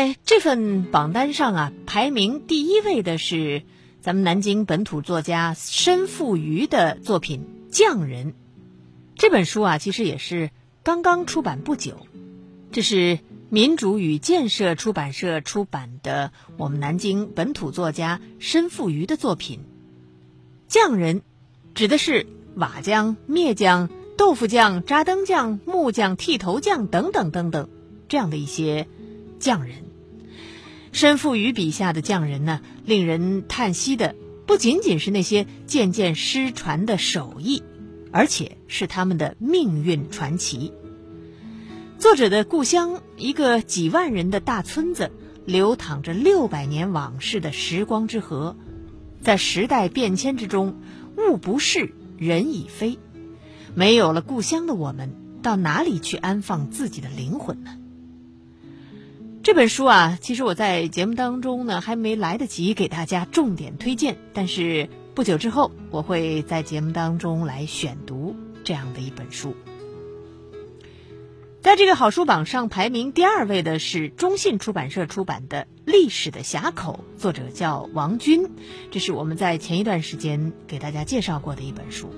[0.00, 3.64] 在这份榜单上啊，排名第一位的是
[4.00, 8.28] 咱们南京本土作家申富瑜的作品《匠人》。
[9.14, 10.52] 这本书啊，其实也是
[10.82, 11.98] 刚刚出版不久。
[12.72, 13.18] 这是
[13.50, 19.58] 民主与建设出版社出版的我们南京本土作家申富瑜的作品
[20.66, 21.20] 《匠人》，
[21.74, 27.68] 指的是瓦匠、篾匠、豆腐匠、扎灯匠、木匠、剃头匠等等等等
[28.08, 28.88] 这样的一些
[29.38, 29.89] 匠人。
[30.92, 37.62] 申复瑜笔下的匠人呢，令人叹息的不仅仅是那些渐渐失传的手艺，
[38.10, 40.72] 而且是他们的命运传奇。
[41.98, 45.12] 作者的故乡，一个几万人的大村子，
[45.44, 48.56] 流淌着六百年往事的时光之河，
[49.22, 50.80] 在时代变迁之中，
[51.16, 52.98] 物不是，人已非。
[53.74, 57.76] 没有了故乡的我们，到哪里去安放自己的灵魂呢？
[59.42, 69.54] 这本书啊，其实我在节目当中呢，还没来得及给大家重点推荐，但是不久之后，我会在节目当中来选读这样的一本书。
[71.62, 78.46] 在这个好书榜上排名第二位的是中信出版社出版的《历史的峡口》，作者叫王军，
[78.90, 82.10] 这是我们在前一段时间给大家介绍过的一本书。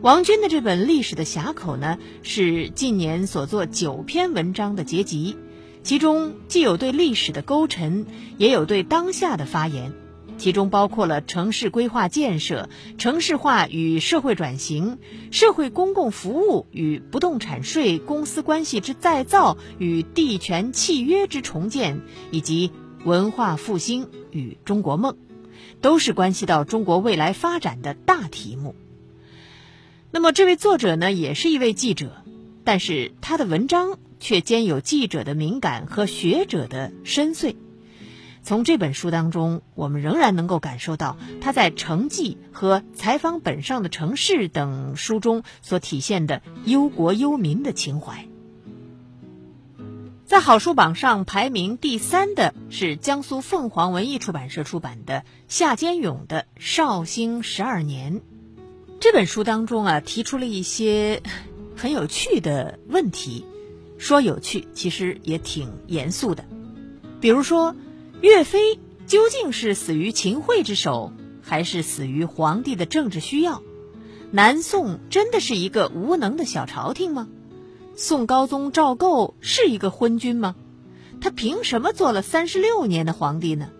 [0.00, 5.36] 王军的这本《历史的峡口》呢，是近年所作九篇文章的结集，
[5.82, 8.06] 其中既有对历史的勾陈，
[8.38, 9.92] 也有对当下的发言。
[10.38, 14.98] 其中包括了城市规划建设、城市化与社会转型、
[15.30, 22.00] 社会公共服务与不动产税、公司关系之再造与地权契约之重建，
[22.32, 22.72] 以及
[23.04, 25.16] 文化复兴与中国梦，
[25.80, 28.74] 都是关系到中国未来发展的大题目。
[30.10, 32.10] 那么，这位作者呢，也是一位记者，
[32.64, 37.56] 但是他的文章却兼有记者的敏感和学者的深邃。
[38.44, 48.26] 从这本书当中，我们仍然能够感受到他在《城记》和《采访本上的城市》等书中所体现的忧国忧民的情怀。
[50.24, 58.14] 在好书榜上排名第三的是江苏凤凰文艺出版社出版的夏坚勇的《绍兴十二年》。
[58.98, 61.22] 这本书当中啊，提出了一些
[61.76, 63.44] 很有趣的问题，
[64.02, 66.44] 说有趣，其实也挺严肃的，
[67.20, 67.74] 比如说。
[68.20, 73.60] 岳飞究竟是死于秦桧之手，还是死于皇帝的政治需要？
[74.30, 77.26] 南宋真的是一个无能的小朝廷吗？
[77.96, 80.54] 宋高宗赵构是一个昏君吗？
[81.20, 83.70] 他凭什么做了三十六年的皇帝呢？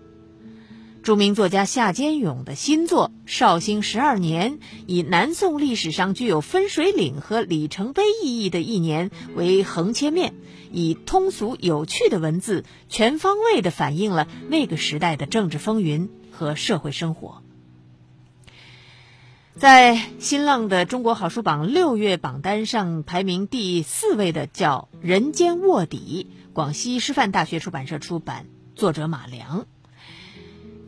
[1.02, 4.52] 著名作家夏坚勇的新作《绍兴十二年》，
[4.86, 10.32] 以南宋历史上具有分水岭和里程碑意义的一年为横切面，
[10.70, 17.42] 以通俗有趣的文字，全方位地反映了那个时代的政治风云和社会生活。
[19.56, 28.46] 在新浪的中国好书榜六月榜单上排名第四位的叫《人间卧底》，广西师范大学出版社出版，
[28.76, 29.66] 作者马良。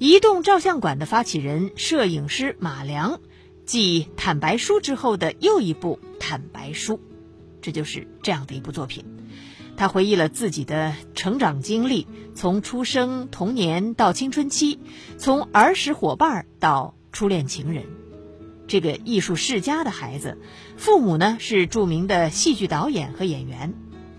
[0.04, 3.20] 移动照相馆的发起人、摄影师马良，
[3.64, 6.96] 继《坦白书》之后的又一部《坦白书》，
[7.62, 9.06] 这就是这样的一部作品。
[9.78, 14.78] 他回忆了自己的成长经历，从出生、童年到青春期，
[15.16, 17.86] 从儿时伙伴到初恋情人。
[18.66, 20.36] 这个艺术世家的孩子，
[20.76, 23.72] 父母呢是著名的戏剧导演和演员。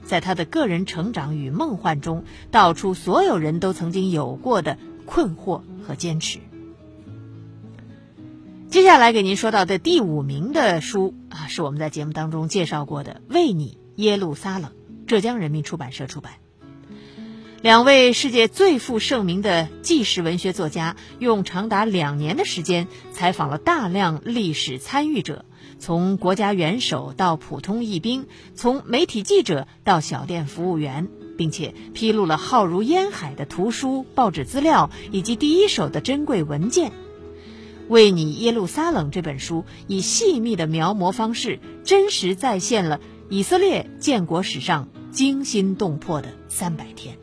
[0.03, 4.79] 在他的个人成长与梦幻中，道出所有人都曾经有过的。
[5.06, 6.40] 困惑和坚持。
[8.70, 14.72] 接下来给您说到的第五名的书啊，是我们在节目当中介绍过的《为你耶路撒冷》，
[15.08, 16.34] 浙江人民出版社出版。
[17.62, 25.46] 两位世界最负盛名的纪实文学作家，用长达两年的时间采访了大量历史参与者，
[25.80, 31.08] 从国家元首到普通义兵，从媒体记者到小店服务员。
[31.38, 36.92] 并且披露了浩如烟海的图书、报纸资料以及第一手的珍贵文件。
[37.88, 43.00] 为你耶路撒冷这本书以细密的描摹方式，真实再现了
[43.30, 47.18] 以色列建国史上惊心动魄的三百天，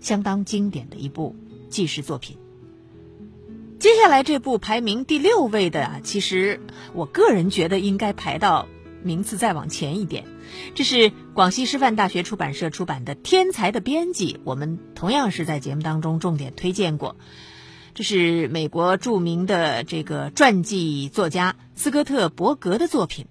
[0.00, 1.36] 相当经典的一部
[1.70, 2.36] 纪实作品。
[3.78, 6.60] 接下来这部排名第六位的，其实
[6.92, 8.66] 我个人觉得应该排到
[9.06, 10.24] 名次再往前一点。
[10.74, 17.16] 这是广西师范大学出版社出版的《天才的编辑》，我们同样是在节目当中重点推荐过。
[17.94, 23.26] 这是美国著名的这个传记作家斯科特·伯格的作品。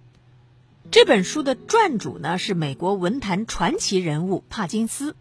[0.89, 5.16] 这本书的撰主呢是美国文坛传奇人物帕金斯。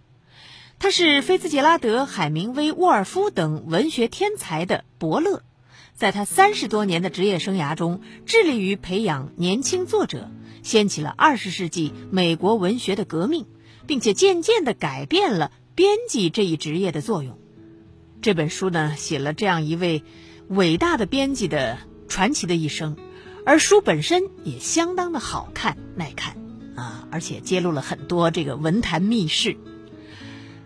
[0.79, 5.43] 他是菲茨杰拉德、海明威、沃尔夫等文学天才的伯乐，
[5.95, 10.29] 在他三十多年的职业生涯中，致力于培养年轻作者，
[10.63, 13.47] 掀起了二十世纪美国文学的革命，
[13.87, 17.39] 并且渐渐地改变了编辑这一职业的作用。
[18.21, 20.03] 这本书呢，写了这样一位
[20.49, 22.97] 伟大的编辑的传奇的一生，
[23.47, 26.37] 而书本身也相当的好看耐看
[26.75, 29.57] 啊，而且揭露了很多这个文坛秘事。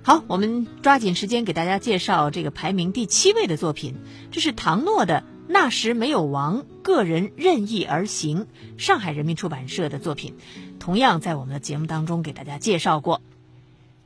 [0.08, 3.96] 好，我们抓紧时间给大家介绍这个排名第七位的作品，
[4.30, 8.46] 这是唐诺的《那时没有王，个人任意而行》，
[8.82, 10.36] 上海人民出版社的作品，
[10.78, 13.20] 同样在我们的节目当中给大家介绍过。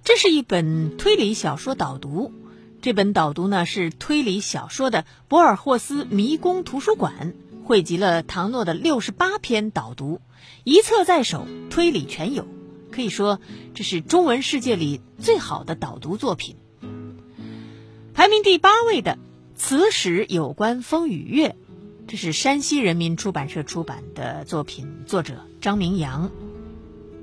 [0.03, 2.33] 这是一本推理小说导读，
[2.81, 7.33] 这本导读呢是推理小说的博尔霍斯迷宫图书馆
[7.63, 10.21] 汇集了唐诺的六十八篇导读，
[10.65, 12.45] 一册在手，推理全有。
[12.93, 13.41] 可以说，
[13.75, 16.57] 这是中文世界里最好的导读作品。
[18.15, 19.13] 排名第八位的
[19.57, 21.49] 《此史有关风雨月》，
[22.07, 26.31] 这是山西人民出版社出版的作品，作者张明阳。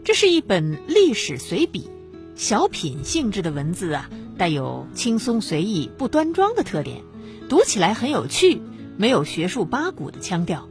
[0.04, 1.90] 这是一本历史随笔，
[2.36, 7.04] 小品性质的文字啊，带有轻松随意、不端庄的特点，
[7.48, 8.62] 读起来很有趣，
[8.98, 10.69] 没有学术八股的腔调。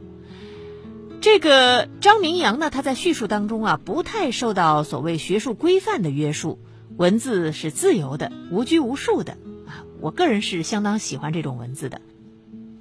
[1.21, 6.59] 这个张明阳呢，他在叙述当中啊，不太受到所谓学术规范的约束，
[6.95, 9.33] 文字是自由的、无拘无束的
[9.67, 9.83] 啊。
[9.99, 11.99] 我个人是相当喜欢这种文字的。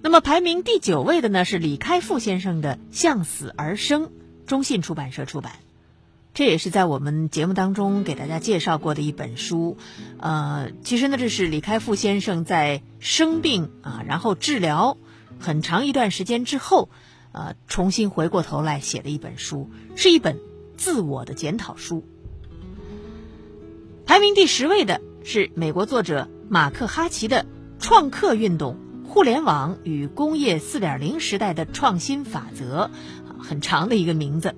[0.03, 4.07] 那么排名第九位的呢，是李开复先生的《向死而生》，
[4.47, 5.55] 中信出版社出版。
[6.33, 9.77] 这也是在我们节目当中给大家介绍过的一本书。
[10.21, 14.97] 呃，其实呢，这是李开复先生在生病啊，然后治疗
[15.41, 16.89] 很长一段时间之后。
[17.39, 20.41] 呃，重新回过头来写的一本书，是一本
[20.77, 22.03] 自我的检讨书。
[24.07, 27.47] 排名第十位的是美国作者马克哈奇的
[27.83, 32.91] 《创客运动：互联网与工业4.0时代的创新法则》，
[33.41, 34.57] 很长的一个名字。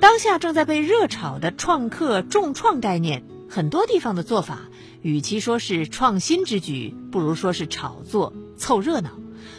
[0.00, 4.70] 当下正在被热炒的创客重创概念，很多地方的做法，
[5.02, 9.10] 与其说是创新之举，不如说是炒作凑热闹。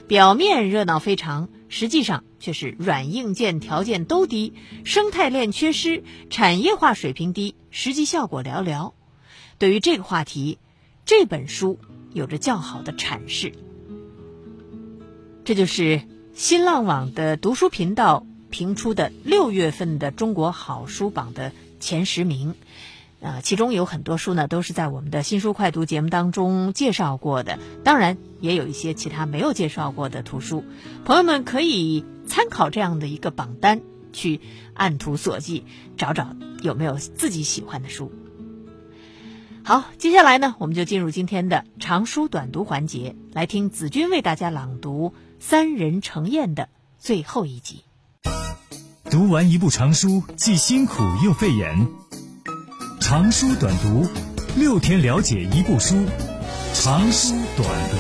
[0.08, 1.50] 表面热闹非常。
[1.78, 4.54] 实际上却是软硬件条件都低，
[4.86, 8.94] 生态链缺失，产业化水平低，实际效果寥寥。
[9.58, 10.58] 对于这个话题，
[11.04, 11.78] 这本书
[12.14, 13.52] 有着较好的阐释。
[15.44, 21.52] 这就是新浪网的读书频道评出的六月份的中国好书榜的
[21.82, 22.56] 前十名。
[23.26, 30.64] 呃，其中有很多书呢，都是在我们的新书快读节目当中介绍过的，当然也有一些其他没有介绍过的图书，
[31.06, 33.82] 朋友们可以参考这样的一个榜单，
[34.14, 34.42] 去
[34.76, 35.64] 按图索骥，
[35.98, 38.12] 找找有没有自己喜欢的书。
[39.64, 46.70] 好，接下来呢，我们就进入今天的长书短读环节，来听子君为大家朗读《三人成宴》的
[47.00, 47.86] 最后一集。
[49.10, 52.05] 读完一部长书，既辛苦又费眼。
[53.08, 54.08] 长书短读，
[54.58, 56.08] 六天了解一部书。
[56.74, 57.98] 长书短读。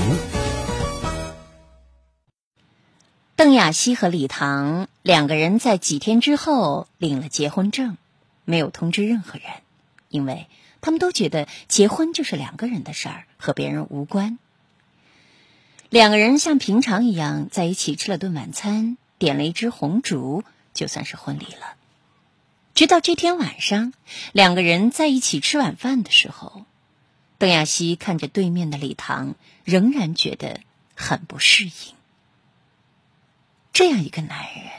[3.35, 7.97] 邓亚希和李唐两个人在几天之后领了结婚证，
[8.45, 9.43] 没有通知任何人，
[10.09, 10.47] 因为
[10.81, 14.39] 他们都觉得结婚就是两个人的事儿，和别人无关。
[15.89, 20.43] 两个人像平常一样在一起吃了顿晚餐，点了一支红烛，
[20.73, 21.75] 就算是婚礼了。
[22.75, 23.93] 直到这天晚上，
[24.33, 26.65] 两个人在一起吃晚饭的时候，
[27.37, 30.59] 邓亚希看着对面的李唐，仍然觉得
[30.93, 31.71] 很不适应。
[33.71, 34.71] 这样一个男人，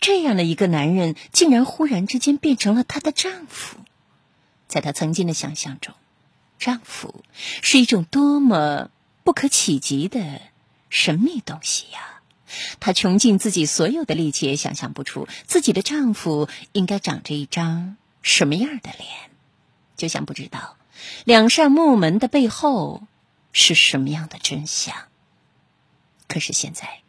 [0.00, 3.76] 这样的一个男人，竟然忽然之间变成了她的丈夫。
[4.66, 5.94] 在她曾经的想象中，
[6.58, 7.22] 丈夫
[7.60, 8.90] 是一种多么
[9.24, 10.40] 不可企及的
[10.88, 12.13] 神秘东西呀！
[12.80, 19.08] 她穷尽自己所有的力气，也想象不出自己的丈夫应该长着一张什么样的脸，
[19.96, 20.76] 就像不知道
[21.24, 23.02] 两扇木门的背后
[23.52, 24.94] 是什么样的真相。
[26.26, 27.02] 可是现在，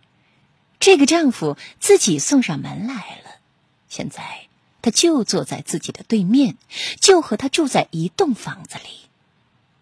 [0.79, 3.39] 这个丈夫自己送上门来了，
[3.87, 4.47] 现在
[4.81, 6.57] 他就坐在自己的对面，
[6.99, 9.09] 就和他住在一栋房子里，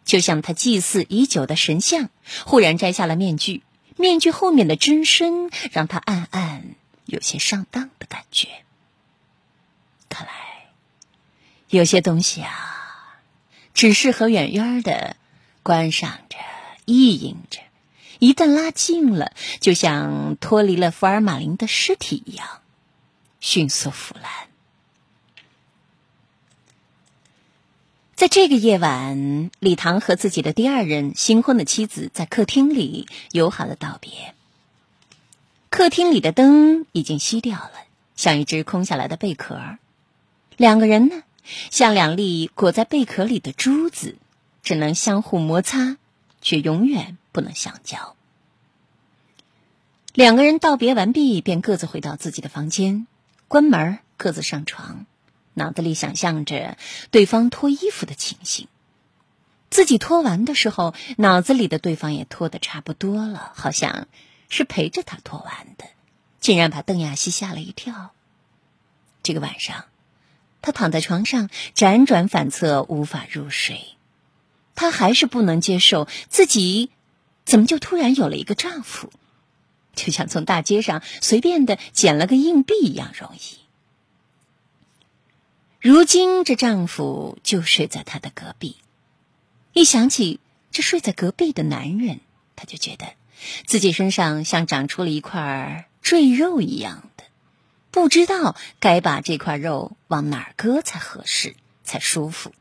[0.06, 2.10] 就像他祭祀已久的神像
[2.46, 3.64] 忽然摘下了面具。
[3.98, 8.48] 面具后面的真身让他暗暗有些上当的感觉。
[10.10, 10.34] 看来，
[11.70, 13.20] 有些东西啊，
[13.74, 15.16] 只适合远远的
[15.64, 16.38] 观赏着、
[16.86, 17.60] 意淫着，
[18.20, 22.62] 一旦拉近了，就像脱离了福尔马林的尸体一样，
[23.40, 24.32] 迅速腐烂。
[28.16, 34.36] 在这个夜晚，李唐和自己的第二任新婚的妻子在客厅里友好的道别。
[35.72, 37.72] 客厅里的灯已经熄掉了，
[38.16, 39.60] 像一只空下来的贝壳。
[40.58, 41.24] 两个人呢，
[41.72, 44.18] 像两粒裹在贝壳里的珠子，
[44.62, 45.98] 只能相互摩擦，
[46.40, 48.16] 却永远不能相交。
[50.14, 53.08] 两个人道别完毕，便各自回到自己的房间，
[53.48, 55.08] 关门，各自上床，
[55.54, 56.78] 脑子里想象着
[57.12, 58.68] 对方脱衣服的情形。
[59.70, 64.08] 自己脱完的时候，脑子里的对方也脱的差不多了，好像
[64.48, 65.86] 是陪着他脱完的，
[66.40, 68.12] 竟然把邓亚西吓了一跳。
[69.24, 69.86] 这个晚上，
[70.62, 73.80] 他躺在床上辗转反侧，无法入睡。
[74.76, 76.92] 他还是不能接受自己
[77.46, 79.12] 怎么就突然有了一个丈夫。
[79.96, 83.63] 就像从大街上随便的捡了个硬币一样容易。
[85.84, 88.78] 如今这丈夫就睡在她的隔壁，
[89.74, 90.40] 一想起
[90.72, 92.22] 这睡在隔壁的男人，
[92.56, 93.06] 她就觉得
[93.66, 97.26] 自己身上像长出了一块赘肉一样的，
[97.92, 102.54] 不知道该把这块肉往哪儿搁才合适，才舒服。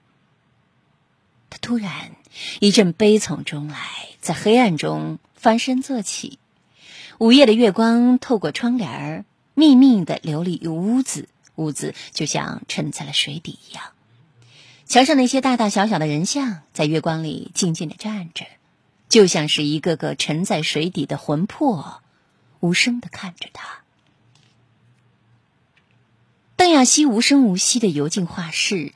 [1.49, 2.17] 她突然
[2.59, 3.79] 一阵悲从中来，
[4.21, 6.41] 在黑暗中翻身坐起。
[7.19, 9.25] 午夜的月光透过窗帘儿，
[9.55, 13.85] 密密的流离于屋子，屋子就像沉在了水底一样。
[14.87, 18.47] 墙上那些大大小小的人像，在月光里静静的站着，
[19.09, 22.03] 就像是一个个沉在水底的魂魄，
[22.61, 23.81] 无声的看着他。
[26.57, 28.93] 邓亚西无声无息的游进画室，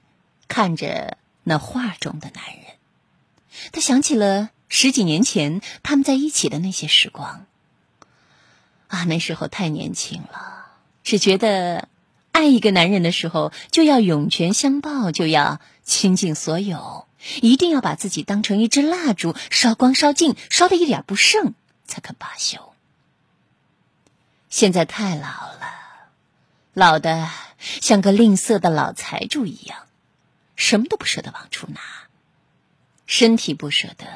[0.49, 2.65] 看着那画中的男人，
[3.73, 7.47] 他想起了十几年前他们在一起的那些时光。
[8.89, 10.67] 啊，那时候太年轻了，
[11.03, 11.89] 只觉得
[12.37, 17.07] 爱一个男人的时候就要涌泉相报，就要倾尽所有，
[17.40, 21.55] 一定要把自己当成一支蜡烛，烧光烧尽，烧的一点不剩，
[21.87, 22.75] 才肯罢休。
[24.50, 25.62] 现在太老了，
[26.75, 29.87] 老的像个吝啬的老财主一样，
[30.57, 31.81] 什么都不舍得往出拿，
[33.07, 34.07] 身体不舍得，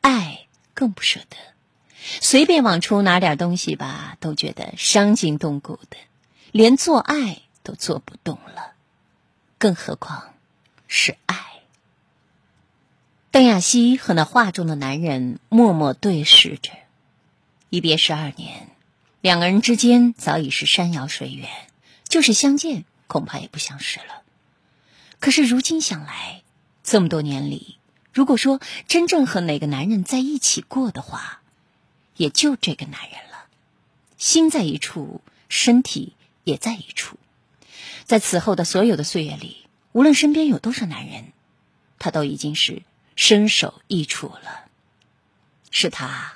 [0.00, 1.36] 爱更不舍得。
[2.22, 5.98] 随便往出拿点东西吧，都觉得伤筋动骨的，
[6.56, 8.74] 连做爱都做不动了，
[9.58, 10.34] 更何况
[10.86, 11.36] 是爱。
[13.32, 16.70] 邓亚西和那画中的男人默默对视着，
[17.70, 18.68] 一别十二年，
[19.20, 21.50] 两个人之间早已是山遥水远，
[22.08, 24.22] 就是相见恐怕也不相识了。
[25.18, 26.44] 可是如今想来，
[26.84, 27.78] 这么多年里，
[28.12, 31.42] 如果说真正和哪个男人在一起过的话，
[32.16, 33.46] 也就这个男人了，
[34.16, 37.18] 心在一处，身体也在一处。
[38.04, 41.32] 在此后的所有的岁月里，无论身边有多少男人，
[41.98, 42.82] 他都已经是
[43.16, 44.64] 身首异处了。
[45.70, 46.34] 是他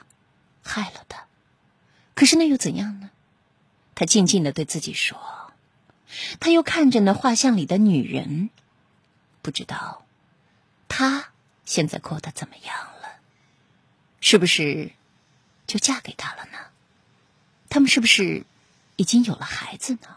[0.64, 1.26] 害了他，
[2.14, 3.10] 可是那又怎样呢？
[3.94, 5.52] 他静静的对自己说，
[6.40, 8.50] 他又看着那画像里的女人，
[9.42, 10.04] 不知道
[10.88, 11.28] 他
[11.64, 13.20] 现在过得怎么样了，
[14.20, 14.92] 是不是？
[15.68, 16.58] 就嫁给他了呢？
[17.68, 18.44] 他们是不是
[18.98, 20.08] 已经有了孩子呢？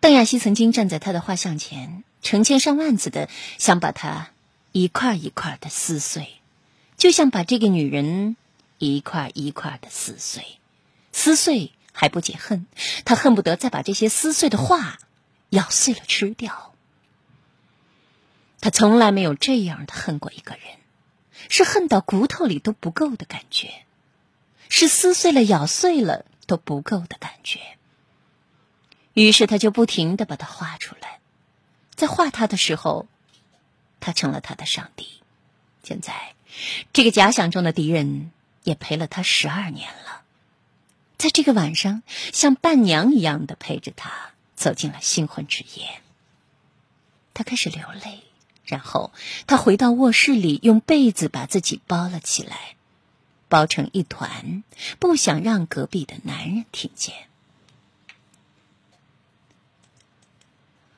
[0.00, 4.32] 邓亚西曾经站在他的画像前，成千上万次的想把他
[4.72, 6.40] 一块一块的撕碎，
[6.98, 8.36] 就像把这个女人
[8.78, 10.58] 一块一块的撕碎。
[11.12, 12.66] 撕碎还不解恨，
[13.04, 14.98] 他恨不得再把这些撕碎的画
[15.50, 16.74] 咬碎了吃掉。
[18.60, 20.62] 他从来没有这样的恨过一个人。
[21.48, 23.83] 是恨到骨头里都不够的感觉，
[24.68, 27.60] 是撕碎了、咬碎了都不够的感觉。
[29.12, 31.20] 于是他就不停的把它画出来，
[31.94, 33.06] 在画他的时候，
[34.00, 35.06] 他成了他的上帝。
[35.82, 36.34] 现在，
[36.92, 40.22] 这个假想中的敌人也陪了他十二年了，
[41.16, 42.02] 在这个晚上，
[42.32, 46.00] 像伴娘一样的陪着他走进了新婚之夜。
[47.32, 48.20] 他开始流泪。
[48.66, 49.12] 然后，
[49.46, 52.73] 他回到卧室里，用被子把自己包了起来，
[53.48, 54.64] 包成一团，
[54.98, 57.14] 不想让隔壁的男人听见。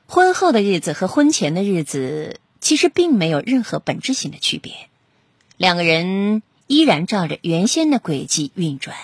[0.07, 4.89] 婚后的日子和婚前的日子其实并没有任何本质性的区别，
[5.57, 8.95] 两个人依然照着原先的轨迹运转，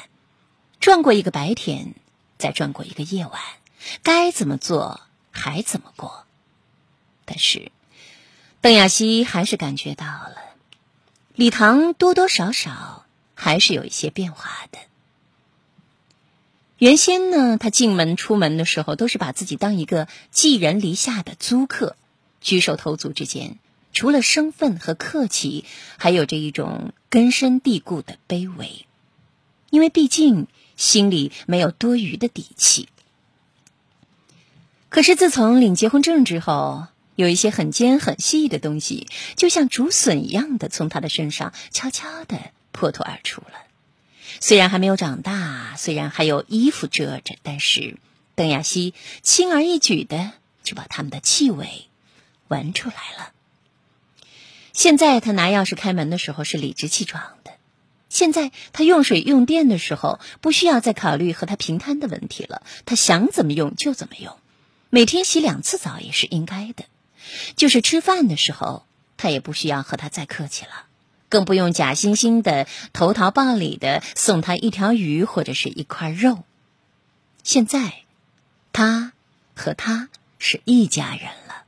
[0.80, 1.94] 转过一个白天，
[2.38, 3.42] 再转过一个夜晚，
[4.02, 6.26] 该怎么做还怎么过，
[7.26, 7.72] 但是。
[8.62, 10.38] 邓亚西还是感觉到了，
[11.36, 13.03] 李唐多多少少
[13.44, 14.80] 还是有一些变化的。
[16.78, 21.98] 原先呢，他进门出门的时候都是把自己当一个寄人篱下的租客，
[22.40, 23.58] 举手投足之间，
[23.92, 25.66] 除了生分和客气，
[25.98, 28.86] 还有着一种根深蒂固的卑微，
[29.70, 30.48] 因为毕竟
[30.78, 32.88] 心里没有多余的底气。
[34.88, 42.40] 可是自从领结婚证之后，有一些很尖很细的东西，就像竹笋一样的从他的身上悄悄的
[42.74, 43.54] 破土而出了。
[44.42, 47.98] 虽然还没有长大，虽然还有衣服遮着，但是
[48.36, 51.88] 邓亚西轻而易举的就把他们的气味
[52.50, 53.32] 闻出来了。
[54.74, 57.52] 现在他拿钥匙开门的时候是理直气壮的，
[58.10, 64.36] 现在他用水用电的时候不需要再考虑和他平摊的问题了，他想怎么用就怎么用，
[64.90, 66.86] 每天洗两次澡也是应该的。
[67.56, 70.88] 就是吃饭的时候，他也不需要和他再客气了，
[71.34, 76.44] 更不用假惺惺的投桃报李的送他一条鱼或者是一块肉。
[77.42, 78.04] 现在，
[78.72, 79.14] 他
[79.56, 81.66] 和他是一家人了，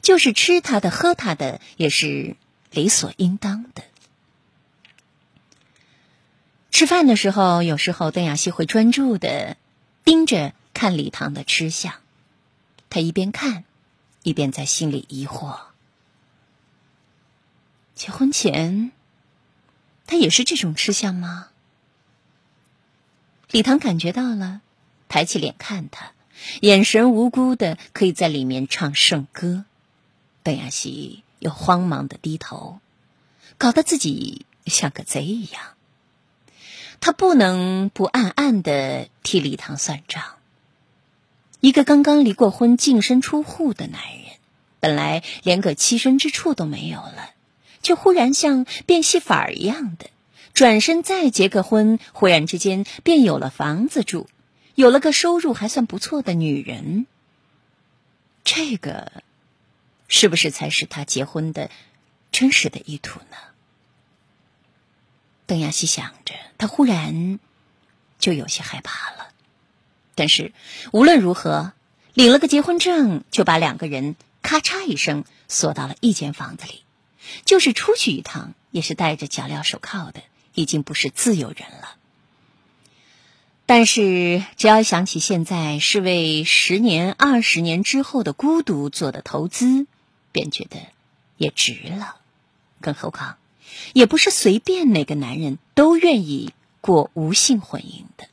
[0.00, 2.36] 就是吃他的、喝他的也是
[2.70, 3.82] 理所应当的。
[6.70, 9.56] 吃饭的时候，有时候邓亚西会专注的
[10.04, 11.94] 盯着看李堂的吃相，
[12.90, 13.64] 他一边看。
[14.22, 15.58] 一边在心里疑惑：
[17.94, 18.90] 结婚前，
[20.06, 21.48] 他也是这种吃相吗？
[23.50, 24.62] 李唐感觉到了，
[25.08, 26.12] 抬起脸看他，
[26.60, 29.64] 眼神无辜的，可以在里面唱圣歌。
[30.42, 32.80] 邓亚西又慌忙的低头，
[33.58, 35.62] 搞得自己像个贼一样。
[37.00, 40.22] 他不能不暗暗的替李唐算账。
[41.60, 44.36] 一个刚刚离过婚、净身出户的男人，
[44.80, 47.30] 本来连个栖身之处都没有了，
[47.84, 50.10] 却忽然像变戏法儿一样的
[50.52, 54.28] 转身再结个婚，忽然之间便有了房子住，
[54.74, 57.06] 有了个收入还算不错的女人。
[58.42, 59.12] 这个，
[60.06, 61.70] 是不是才是他结婚的
[62.30, 63.36] 真实的意图呢？
[65.46, 67.38] 邓亚西想着，他忽然
[68.18, 69.28] 就有些害怕了。
[70.14, 70.52] 但是
[70.92, 71.72] 无论如何，
[72.12, 76.83] 领了个结婚证，就把两个人咔嚓一声锁到了一间房子里。
[77.44, 80.22] 就是出去一趟，也是戴着脚镣手铐的，
[80.54, 81.96] 已经不是自由人了。
[83.66, 89.86] 但是只要想起现在是为十年、二十年之后的孤独做的投资，
[90.32, 90.76] 便觉得
[91.38, 92.16] 也值了。
[92.80, 93.38] 更何况，
[93.94, 98.28] 也不是随便哪个男人都愿意过无性婚姻的。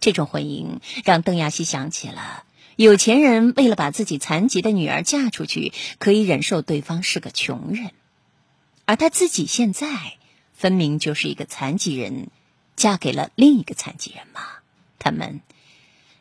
[0.00, 2.42] 这种婚姻让邓亚西想起了
[2.76, 7.92] 有钱人为了把自己残疾的女儿嫁出去，可以忍受对方是个穷人，
[8.84, 10.16] 而他自己现在
[10.54, 12.28] 分明就是一个残疾人，
[12.74, 14.40] 嫁给了另一个残疾人嘛，
[14.98, 15.40] 他们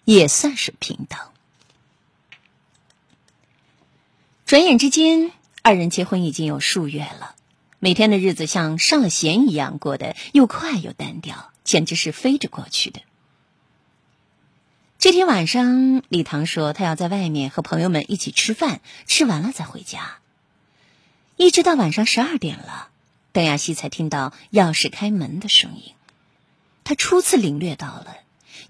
[0.04, 1.20] 也算是平等。
[4.46, 7.36] 转眼之间，二人结婚已经有数月了，
[7.80, 13.02] 每天的日子像上了弦一样过得又快又单调，简直是飞着过去的。
[15.02, 20.20] 这天晚上，李唐说他要在外面和朋友们一起吃饭，吃完了再回家。
[21.38, 22.90] 一直到晚上十二点了，
[23.32, 25.96] 邓亚西才听到钥匙开门的声音。
[26.84, 28.16] 他初次领略到了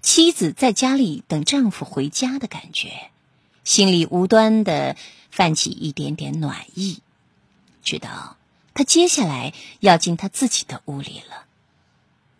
[0.00, 3.10] 妻子在家里等丈夫回家的感觉，
[3.62, 4.96] 心里无端的
[5.30, 7.02] 泛起一点点暖意，
[7.84, 8.38] 知道
[8.72, 11.44] 他接下来要进他自己的屋里了。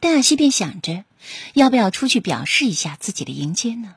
[0.00, 1.04] 邓亚西便想着。
[1.54, 3.96] 要不要出去表示一下自己的迎接呢？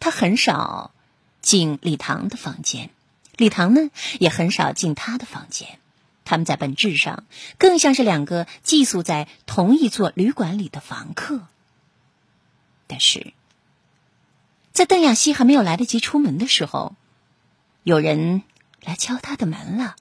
[0.00, 0.92] 他很少
[1.40, 2.90] 进李唐的房间，
[3.36, 5.78] 李唐呢也很少进他的房间。
[6.24, 7.24] 他们在本质上
[7.58, 11.46] 更像是两个寄宿在同一座旅馆里的房客。
[12.86, 13.32] 但是，
[14.72, 16.96] 在邓亚西还没有来得及出门的时候，
[17.82, 18.42] 有人
[18.82, 19.96] 来敲他的门了。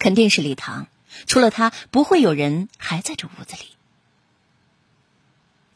[0.00, 0.86] 肯定是李唐，
[1.26, 3.77] 除了他，不会有人还在这屋子里。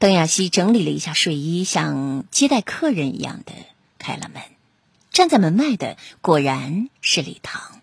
[0.02, 3.52] 邓亚西整理了一下睡衣，像接待客人一样的
[4.00, 4.42] 开了门。
[5.12, 7.80] 站在门外的果然是李唐。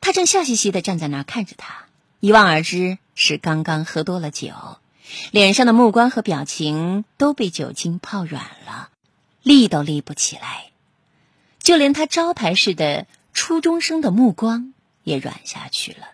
[0.00, 1.84] 他正笑嘻嘻的站在那儿看着他，
[2.18, 4.50] 一望而知是刚刚喝多了酒，
[5.30, 8.90] 脸上的目光和表情都被酒精泡软了，
[9.44, 10.72] 立都立不起来，
[11.62, 16.08] 就连他招牌式的初中生的目光也软下去了，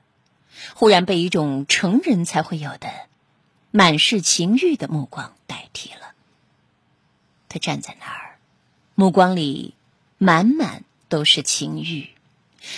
[0.75, 2.91] 忽然被一种成人才会有的。
[3.77, 6.15] 满是情欲的目光代替了。
[7.49, 8.39] 他站在那儿，
[8.95, 9.75] 目光里
[10.17, 12.11] 满满都是情欲，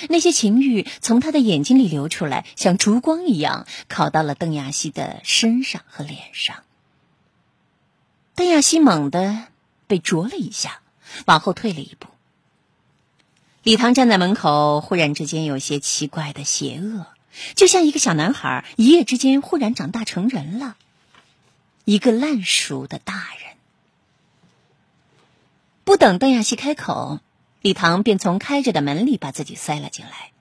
[0.08, 6.62] 那些情欲从他的眼睛里流出来，像烛光一样烤到了邓亚西的身上和脸上。
[8.34, 9.48] 邓亚西猛地
[9.86, 10.80] 被啄了一下，
[11.26, 12.08] 往后退了一步。
[13.62, 17.06] 李唐站在门口，忽然之间有些奇怪的邪恶，
[17.54, 20.78] 就像一个小男孩一夜之间忽然长大成人了，
[21.86, 23.56] 一个烂熟的大人。
[25.84, 27.20] 不等邓亚西开口，
[27.62, 30.32] 李唐便从开着的门里把自己塞了进来。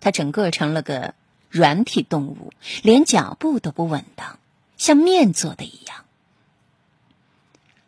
[0.00, 1.14] 他整个成了个
[1.48, 4.38] 软体动物，连脚步都不稳当，
[4.76, 6.04] 像面做的一样。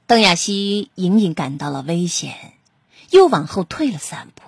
[0.06, 2.54] 邓亚西隐隐感到了危险，
[3.10, 4.42] 又往后退了三步。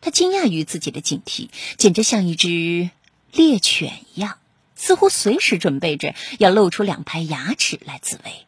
[0.00, 2.88] 他惊讶于自己的警惕，简直像一只
[3.30, 4.38] 猎犬一样，
[4.78, 8.46] 似乎随时准备着要露出两排牙齿来自卫。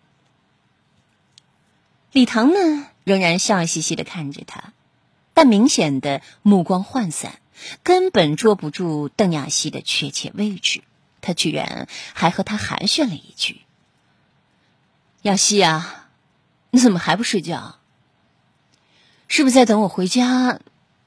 [2.12, 4.72] 李唐呢，仍然笑嘻嘻的看着他，
[5.34, 7.40] 但明显的目光涣散，
[7.82, 10.82] 根本捉不住邓亚西的确切位置。
[11.20, 13.60] 他居然还和他寒暄了一句
[15.22, 16.08] ：“亚西啊，
[16.70, 17.78] 你怎么还不睡觉？
[19.28, 20.60] 是不是在等我回家？”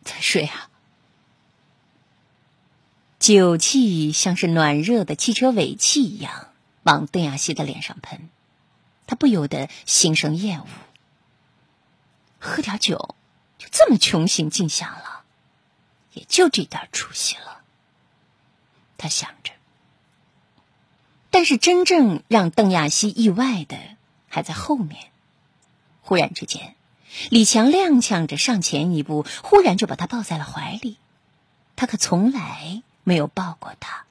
[0.06, 0.70] 才睡啊！
[3.24, 6.50] 酒气像是暖热的汽车尾气一样
[6.82, 8.28] 往邓亚西的脸上喷，
[9.08, 10.66] 他不由得心生厌恶。
[12.38, 13.16] 喝点酒
[13.58, 15.22] 就这么穷行尽相了，
[16.12, 17.62] 也就这点出息了。
[18.98, 19.54] 他想着，
[21.30, 23.78] 但是真正让邓亚西意外的
[24.28, 25.12] 还在后面。
[26.02, 26.76] 忽然之间。
[27.30, 30.98] 李强踉跄着上前一步，忽然就把他抱在了怀里。
[31.78, 34.06] 他可从来没有抱过他。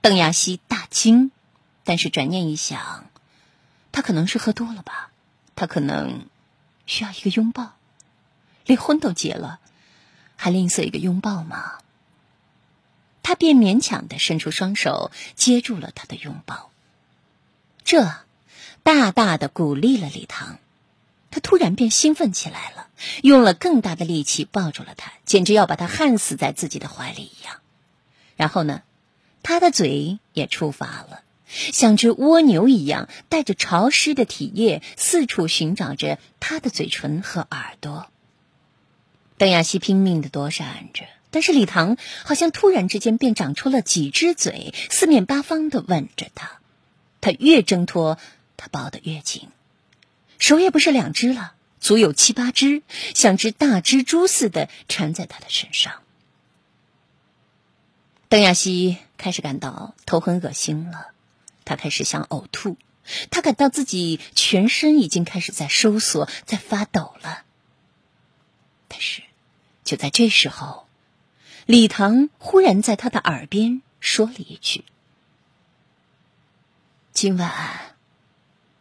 [0.00, 1.30] 邓亚西大惊，
[1.84, 3.06] 但是转念一想，
[3.92, 5.10] 他可能是喝多了吧？
[5.54, 6.26] 他可能
[6.86, 7.74] 需要一个拥抱。
[8.64, 9.60] 连婚都结了，
[10.36, 11.78] 还吝啬一个拥抱吗？
[13.22, 16.70] 他便勉强的伸出双手接住了他的拥抱，
[17.84, 18.16] 这
[18.82, 20.58] 大大的鼓励了李唐。
[21.30, 22.88] 他突然便兴奋起来了，
[23.22, 27.61] 用了更大的力气抱住了他，简直要把他焊死在自己的怀里一样。
[28.36, 28.82] 然后呢，
[29.42, 38.08] 他的嘴也出发了，像只蜗牛一样，带着潮湿的体液四处寻找着他的嘴唇和耳朵。
[39.38, 46.60] 邓亚西拼命的躲闪着，但是李唐好像突然之间便长出了几只嘴，四面八方的吻着他。
[47.20, 48.18] 他越挣脱，
[48.56, 49.48] 他抱得越紧。
[50.38, 52.82] 手也不是两只了，足有七八只，
[53.14, 55.94] 像只大蜘蛛似的缠在他的身上。
[58.32, 61.08] 邓亚西开始感到头很恶心了，
[61.66, 62.78] 他开始想呕吐，
[63.30, 67.44] 他感到自己全身已经开始在收缩，在发抖了。
[68.88, 69.22] 但是，
[69.84, 70.88] 就在这时候，
[71.66, 74.86] 李唐忽然在他的耳边说了一句
[77.12, 77.94] ：“今晚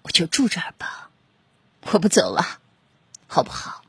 [0.03, 1.09] 我就住这儿吧。”
[1.91, 2.61] 我不走了，
[3.27, 3.80] 好不好？